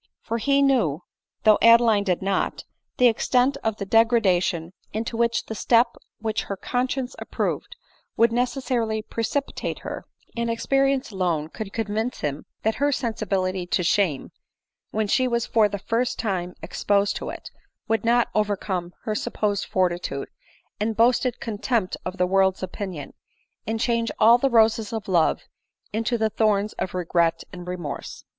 For 0.23 0.39
he 0.39 0.63
knew, 0.63 1.03
though 1.43 1.59
Adeline 1.61 2.03
did 2.05 2.23
not, 2.23 2.63
the 2.97 3.05
extent 3.07 3.55
of 3.63 3.75
the 3.77 3.85
degradation 3.85 4.73
into 4.91 5.15
which 5.15 5.45
the 5.45 5.53
step 5.53 5.89
which 6.17 6.45
her 6.45 6.57
conscience 6.57 7.15
approved 7.19 7.75
would 8.17 8.31
necessarily 8.31 9.03
pre 9.03 9.23
cipitate 9.23 9.81
her; 9.81 10.05
and 10.35 10.49
experience 10.49 11.11
alone 11.11 11.49
could 11.49 11.71
convince 11.71 12.21
him 12.21 12.47
that 12.63 12.73
her 12.81 12.91
sensibility 12.91 13.67
to 13.67 13.83
shame, 13.83 14.31
when 14.89 15.05
she 15.05 15.27
was 15.27 15.45
for 15.45 15.69
the 15.69 15.77
first 15.77 16.17
time 16.17 16.55
exposed 16.63 17.15
to 17.17 17.29
it, 17.29 17.51
would 17.87 18.03
not 18.03 18.27
overcome 18.33 18.93
her 19.03 19.13
supposed 19.13 19.65
fortitude 19.65 20.29
and 20.79 20.97
boasted 20.97 21.39
contempt 21.39 21.95
of 22.05 22.17
the 22.17 22.25
world's 22.25 22.63
opinion, 22.63 23.13
and 23.67 23.79
change 23.79 24.09
all 24.17 24.39
the 24.39 24.49
roses 24.49 24.91
of 24.93 25.07
love 25.07 25.43
into 25.93 26.17
the 26.17 26.31
thorns 26.31 26.73
of 26.79 26.95
regret 26.95 27.43
and 27.53 27.67
remorse. 27.67 28.23